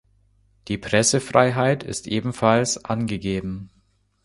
Die 0.67 0.79
Pressefreiheit 0.79 1.83
ist 1.83 2.07
ebenfalls 2.07 2.83
angegeben. 2.85 3.69